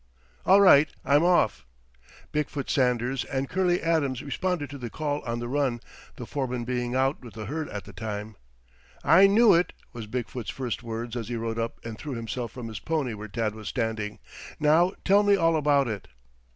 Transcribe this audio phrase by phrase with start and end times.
[0.47, 0.89] "All right.
[1.05, 1.63] I'm off."
[2.31, 5.79] Big foot Sanders and Curley Adams responded to the call on the run,
[6.15, 8.35] the foreman being out with the herd at the time.
[9.03, 12.51] "I knew it," was Big foot's first words as he rode up and threw himself
[12.51, 14.17] from his pony where Tad was standing.
[14.59, 16.07] "Now tell me all about it."